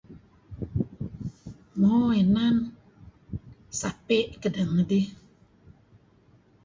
Mo 1.79 1.93
inan, 2.21 2.55
sapi' 3.79 4.31
kedeh 4.41 4.67
ngidih. 4.73 5.07